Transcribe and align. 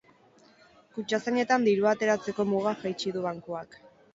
Kutxazainetan 0.95 1.67
dirua 1.69 1.93
ateratzeko 1.99 2.47
muga 2.55 2.75
jaitsi 2.85 3.17
du 3.19 3.23
bankuak. 3.31 3.79